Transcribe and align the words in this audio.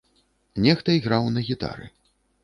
Нехта 0.67 0.95
іграў 0.99 1.27
на 1.35 1.43
гітары. 1.51 1.85